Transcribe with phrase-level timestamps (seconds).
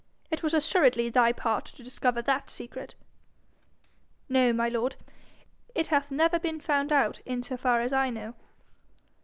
[0.31, 2.95] It was assuredly thy part to discover that secret.'
[4.29, 4.95] 'No, my lord.
[5.75, 8.33] It hath never been found out in so far as I know.'